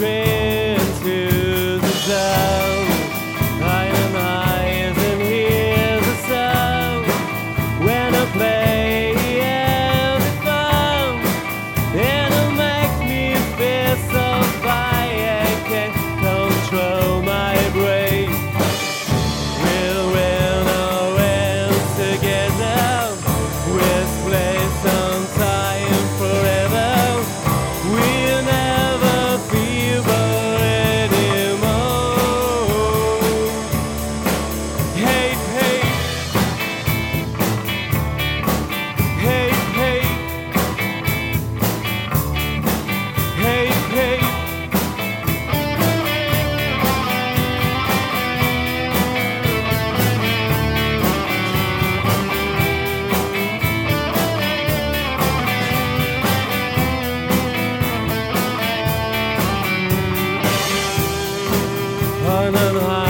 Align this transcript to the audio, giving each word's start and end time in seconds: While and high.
While 0.00 0.33
and 62.56 62.76
high. 62.76 63.03